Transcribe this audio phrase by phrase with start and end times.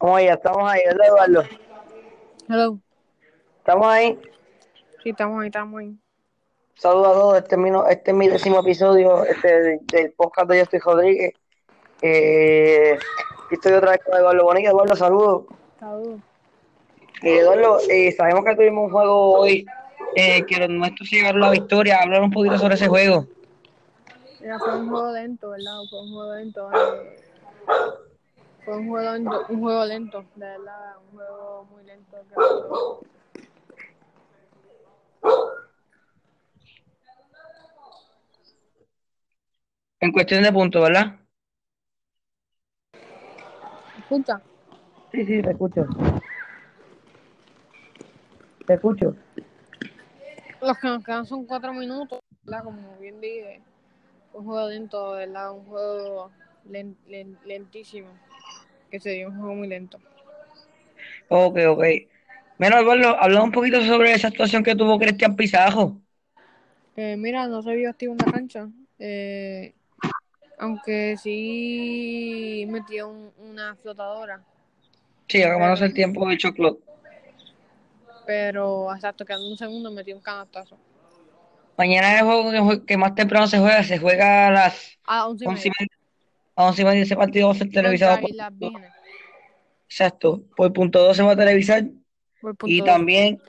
[0.00, 1.44] Vamos allá, estamos ahí, ¿verdad, Eduardo?
[2.48, 2.78] Hello.
[3.58, 4.18] Estamos ahí.
[5.02, 5.94] Sí, estamos ahí, estamos ahí.
[6.74, 7.36] Saludos a todos.
[7.36, 11.34] Este es mi, este es mi décimo episodio este, del, podcast de Yo Estoy Rodríguez.
[12.00, 12.98] Eh,
[13.50, 14.70] estoy otra vez con Eduardo Bonilla.
[14.70, 15.44] Eduardo, saludos.
[15.78, 16.20] Saludos.
[17.22, 19.66] Eh, Eduardo, eh, sabemos que tuvimos un juego hoy
[20.16, 21.98] eh, que los nuestros llegaron a la victoria.
[21.98, 23.26] Hablar un poquito sobre ese juego.
[24.40, 25.74] Mira, fue un juego lento, ¿verdad?
[25.90, 26.70] Fue un juego lento.
[28.64, 32.16] Fue un juego lento, un juego lento, de verdad, un juego muy lento.
[40.00, 41.16] En cuestión de puntos, ¿verdad?
[43.98, 44.40] Escucha,
[45.12, 45.86] Sí, sí, te escucho.
[48.66, 49.16] Te escucho.
[50.62, 52.64] los que nos quedan son cuatro minutos, ¿verdad?
[52.64, 53.60] Como bien dije,
[54.32, 55.52] un juego lento, ¿verdad?
[55.52, 56.30] Un juego
[56.68, 58.08] len- len- lentísimo,
[58.90, 60.00] que se dio un juego muy lento.
[61.28, 61.84] Ok, ok.
[62.58, 66.00] Menos, Eduardo, hablamos un poquito sobre esa actuación que tuvo Cristian Pizarro.
[66.96, 68.68] Eh, mira, no se vio activo en la cancha.
[69.02, 69.72] eh,
[70.58, 74.44] aunque sí metió un- una flotadora.
[75.28, 76.78] Sí, acabándose el tiempo del choclo.
[78.26, 80.76] Pero exacto, quedando un segundo metió un canastazo.
[81.76, 83.82] Mañana es el juego que, más temprano se juega.
[83.82, 85.99] Se juega a las A 11 y 11 y media.
[86.60, 88.18] A 11 y media ese partido va a ser televisado.
[88.20, 88.30] Por,
[89.88, 90.42] exacto.
[90.56, 91.84] Por punto 2 se va a televisar.
[92.40, 92.86] Por punto Y dos.
[92.86, 93.40] también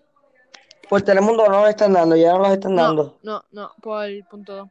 [0.89, 2.15] por Telemundo no los están dando.
[2.15, 3.19] Ya no los están No, dando.
[3.23, 4.69] no, no, por el punto 2.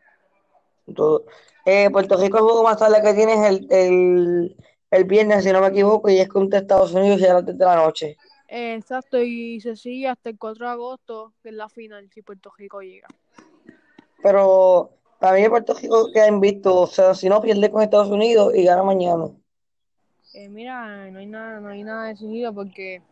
[0.94, 1.24] Todo.
[1.64, 4.56] Eh, Puerto Rico el juego más tarde que tiene es el, el,
[4.91, 7.58] el viernes, si no me equivoco, y es contra Estados Unidos y a las 10
[7.58, 8.16] de la noche.
[8.48, 12.50] exacto, y se sigue hasta el 4 de agosto, que es la final, si Puerto
[12.58, 13.08] Rico llega.
[14.22, 14.91] Pero
[15.21, 16.81] para mí Puerto Rico queda invicto.
[16.81, 19.29] O sea, si no pierde con Estados Unidos y gana mañana.
[20.35, 23.03] Eh, mira, no hay nada, no hay nada decidido porque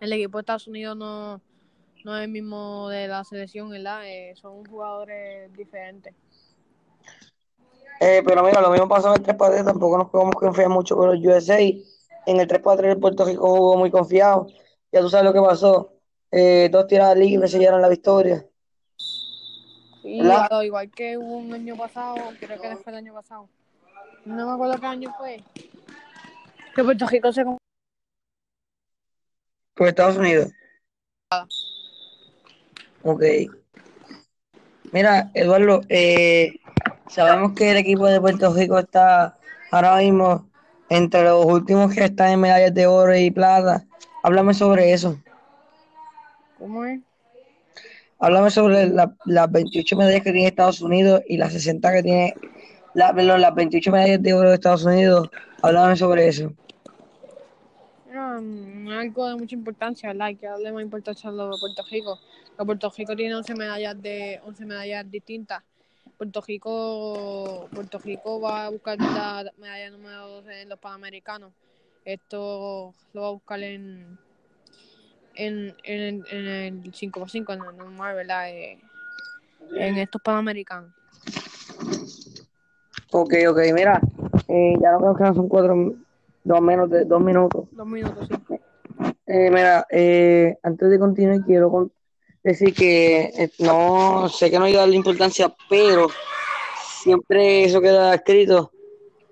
[0.00, 1.40] el equipo de Estados Unidos no,
[2.04, 4.06] no es el mismo de la selección, ¿verdad?
[4.06, 6.14] Eh, son jugadores diferentes.
[8.00, 11.08] Eh, pero mira, lo mismo pasó en el 3x3, tampoco nos podemos confiar mucho con
[11.08, 11.58] los USA.
[11.58, 14.46] En el 3x3 el Puerto Rico jugó muy confiado.
[14.92, 15.92] Ya tú sabes lo que pasó.
[16.30, 18.46] Eh, dos tiradas libres sellaron la victoria.
[20.04, 20.20] Y
[20.64, 23.48] igual que hubo un año pasado, creo que fue el año pasado.
[24.24, 25.42] No me acuerdo qué año fue.
[26.74, 27.44] Que Puerto Rico se
[29.74, 30.50] Por Estados Unidos.
[33.02, 33.22] Ok.
[34.92, 36.60] Mira, Eduardo, eh,
[37.08, 39.38] sabemos que el equipo de Puerto Rico está
[39.70, 40.48] ahora mismo
[40.88, 43.84] entre los últimos que están en medallas de oro y plata.
[44.22, 45.18] Háblame sobre eso.
[46.58, 47.00] ¿Cómo es?
[48.22, 52.34] Háblame sobre la- las 28 medallas que tiene Estados Unidos y las 60 que tiene,
[52.94, 55.28] la, perdón, las 28 medallas de oro de Estados Unidos.
[55.60, 56.52] Háblame sobre eso.
[58.12, 60.28] Mm, algo de mucha importancia, ¿verdad?
[60.28, 62.18] Hay que darle más importancia a lo de Puerto Rico.
[62.64, 65.62] Puerto Rico tiene 11 medallas de 11 medallas distintas.
[66.16, 71.52] Puerto Rico Puerto Rico va a buscar la medalla número 12 en los Panamericanos.
[72.04, 74.16] Esto lo va a buscar en
[75.34, 78.50] en, en, en el 5x5, en el normal, ¿verdad?
[78.50, 78.78] Eh,
[79.74, 80.90] en estos Panamericanos.
[83.10, 84.00] Ok, ok, mira,
[84.48, 85.94] eh, ya creo que son cuatro,
[86.44, 87.66] dos menos de dos minutos.
[87.72, 88.54] Dos minutos, sí.
[89.26, 91.92] Eh, mira, eh, antes de continuar, quiero con-
[92.42, 96.08] decir que eh, no sé que no hay darle importancia, pero
[97.02, 98.72] siempre eso queda escrito.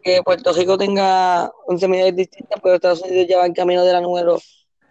[0.03, 3.93] Que Puerto Rico tenga 11 medallas distintas, pero Estados Unidos ya va en camino de
[3.93, 4.39] la número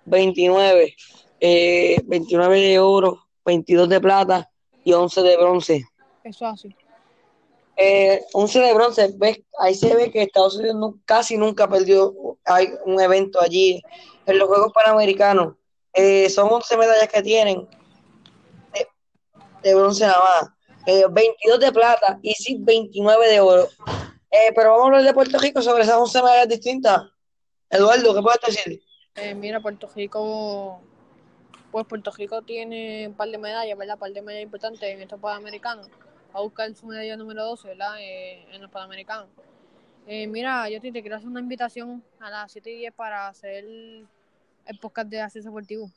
[0.06, 0.96] 29.
[1.42, 4.50] Eh, 29 de oro, 22 de plata
[4.84, 5.86] y 11 de bronce.
[6.24, 6.76] Eso es así.
[7.78, 9.40] Eh, 11 de bronce, ¿ves?
[9.58, 13.82] ahí se ve que Estados Unidos casi nunca perdió hay un evento allí
[14.26, 15.56] en los Juegos Panamericanos.
[15.94, 17.68] Eh, son 11 medallas que tienen
[18.74, 18.88] de,
[19.64, 20.50] de bronce nada más,
[20.86, 23.68] Eh, 22 de plata y sí 29 de oro.
[24.32, 27.02] Eh, pero vamos a hablar de Puerto Rico sobre esas 11 medallas distintas.
[27.70, 28.82] Eduardo, ¿qué puedes decir?
[29.22, 30.82] Eh, mira, Puerto Rico,
[31.72, 33.96] pues Puerto Rico tiene un par de medallas, ¿verdad?
[33.96, 35.88] Un par de medallas importantes en estos Panamericanos.
[36.36, 37.96] Va a buscar su medalla número 12, ¿verdad?
[38.00, 39.28] Eh, en los Panamericanos.
[40.08, 43.28] Eh, mira, yo te, te quiero hacer una invitación a las 7 y 10 para
[43.28, 45.92] hacer el podcast de Acceso Deportivo.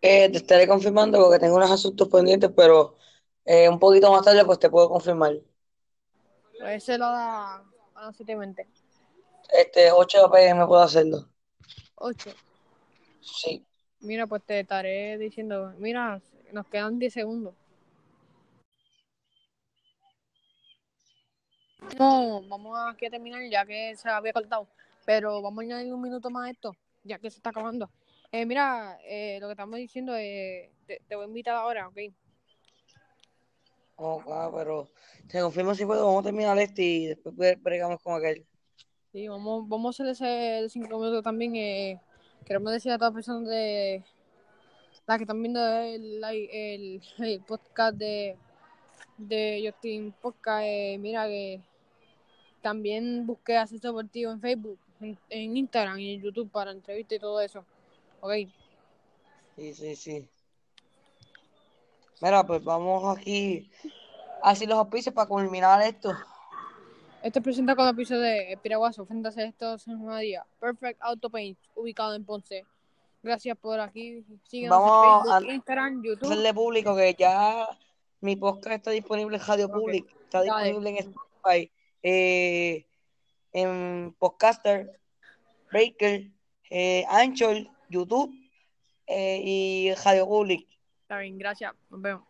[0.00, 2.96] Eh, te estaré confirmando porque tengo unos asuntos pendientes, pero
[3.44, 5.34] eh, un poquito más tarde pues te puedo confirmar.
[6.58, 7.64] Puede ser a, la-
[7.94, 8.68] a las 7 y 20.
[9.52, 11.28] Este, 8 pm puedo hacerlo.
[12.00, 12.30] 8.
[13.20, 13.64] Sí.
[14.00, 16.20] Mira, pues te estaré diciendo, mira,
[16.52, 17.54] nos quedan 10 segundos.
[21.98, 24.68] No, vamos aquí a terminar ya que se había cortado.
[25.04, 27.90] Pero vamos a añadir un minuto más a esto, ya que se está acabando.
[28.30, 31.96] Eh, mira, eh, lo que estamos diciendo, eh, te, te voy a invitar ahora, ¿ok?
[33.96, 34.88] Oh, pero
[35.28, 38.46] te confirmo si puedo, vamos a terminar este y después bre- bregamos con aquel.
[39.12, 41.56] Sí, vamos, vamos a hacer ese cinco minutos también.
[41.56, 42.00] Eh,
[42.44, 44.04] queremos decir a todas las personas de
[45.06, 48.36] las que están viendo el, el, el podcast de,
[49.16, 51.62] de Justin Podcast, eh, mira que
[52.60, 57.20] también busqué Acceso Deportivo en Facebook, en, en Instagram y en YouTube para entrevistas y
[57.20, 57.64] todo eso.
[58.20, 58.32] Ok,
[59.56, 60.28] Sí, sí, sí.
[62.20, 63.70] Mira, pues vamos aquí
[64.42, 66.12] a hacer los auspicios para culminar esto.
[67.22, 70.46] Este presenta con el piso de Piraguazo, frente a estos en Día.
[70.60, 72.64] Perfect Auto Paint, ubicado en Ponce.
[73.22, 74.24] Gracias por aquí.
[74.44, 76.26] Síguenos Vamos en a- Facebook, Instagram, YouTube.
[76.26, 77.68] Hacerle público que ya
[78.20, 80.64] mi podcast está disponible en Radio Public, está dale.
[80.68, 81.70] disponible en Spotify,
[82.02, 82.86] eh,
[83.52, 85.00] en Podcaster,
[85.70, 86.30] Breaker,
[86.70, 87.56] eh, Anchor,
[87.88, 88.32] YouTube
[89.06, 90.66] eh, y Radio Public.
[91.02, 91.72] Está bien, gracias.
[91.90, 92.24] Nos vemos.